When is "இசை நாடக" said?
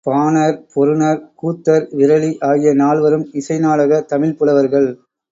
3.31-3.99